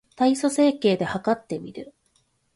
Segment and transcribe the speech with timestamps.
[0.15, 1.93] 体組成計で計ってみる